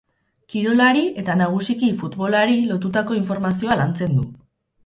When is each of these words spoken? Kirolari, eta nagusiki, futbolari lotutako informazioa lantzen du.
Kirolari, 0.53 1.03
eta 1.23 1.35
nagusiki, 1.41 1.91
futbolari 2.01 2.57
lotutako 2.73 3.19
informazioa 3.23 3.81
lantzen 3.83 4.19
du. 4.21 4.27